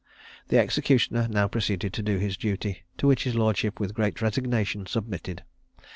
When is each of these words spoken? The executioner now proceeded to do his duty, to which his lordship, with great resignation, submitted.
The 0.47 0.57
executioner 0.57 1.27
now 1.27 1.47
proceeded 1.47 1.93
to 1.93 2.01
do 2.01 2.17
his 2.17 2.35
duty, 2.35 2.85
to 2.97 3.05
which 3.05 3.25
his 3.25 3.35
lordship, 3.35 3.79
with 3.79 3.93
great 3.93 4.19
resignation, 4.19 4.87
submitted. 4.87 5.43